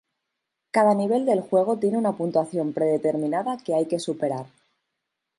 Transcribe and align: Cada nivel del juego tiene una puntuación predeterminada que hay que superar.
Cada 0.71 0.95
nivel 0.95 1.27
del 1.27 1.41
juego 1.41 1.77
tiene 1.77 1.95
una 1.99 2.13
puntuación 2.13 2.73
predeterminada 2.73 3.57
que 3.63 3.75
hay 3.75 3.85
que 3.87 3.99
superar. 3.99 4.47